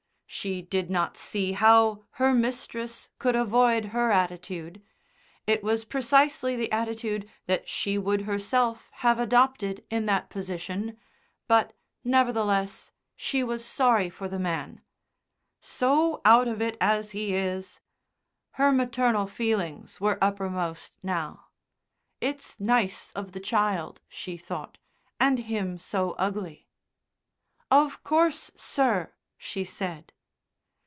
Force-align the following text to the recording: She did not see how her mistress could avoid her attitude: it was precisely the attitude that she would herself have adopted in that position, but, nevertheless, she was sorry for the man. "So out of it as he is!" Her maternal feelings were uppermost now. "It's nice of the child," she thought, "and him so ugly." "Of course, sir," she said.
She 0.33 0.61
did 0.61 0.89
not 0.89 1.17
see 1.17 1.51
how 1.51 2.05
her 2.11 2.33
mistress 2.33 3.09
could 3.19 3.35
avoid 3.35 3.87
her 3.87 4.11
attitude: 4.13 4.81
it 5.45 5.61
was 5.61 5.83
precisely 5.83 6.55
the 6.55 6.71
attitude 6.71 7.29
that 7.47 7.67
she 7.67 7.97
would 7.97 8.21
herself 8.21 8.87
have 9.03 9.19
adopted 9.19 9.83
in 9.91 10.05
that 10.05 10.29
position, 10.29 10.97
but, 11.49 11.73
nevertheless, 12.05 12.91
she 13.17 13.43
was 13.43 13.65
sorry 13.65 14.09
for 14.09 14.29
the 14.29 14.39
man. 14.39 14.81
"So 15.59 16.21
out 16.23 16.47
of 16.47 16.61
it 16.61 16.77
as 16.79 17.11
he 17.11 17.35
is!" 17.35 17.81
Her 18.51 18.71
maternal 18.71 19.27
feelings 19.27 19.99
were 19.99 20.17
uppermost 20.21 20.97
now. 21.03 21.47
"It's 22.21 22.57
nice 22.57 23.11
of 23.11 23.33
the 23.33 23.41
child," 23.41 23.99
she 24.07 24.37
thought, 24.37 24.77
"and 25.19 25.39
him 25.39 25.77
so 25.77 26.11
ugly." 26.11 26.69
"Of 27.69 28.01
course, 28.05 28.49
sir," 28.55 29.11
she 29.37 29.65
said. 29.65 30.13